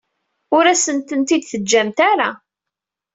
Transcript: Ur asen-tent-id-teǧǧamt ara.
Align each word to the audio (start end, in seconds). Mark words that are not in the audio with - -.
Ur 0.55 0.63
asen-tent-id-teǧǧamt 0.73 1.99
ara. 2.11 2.29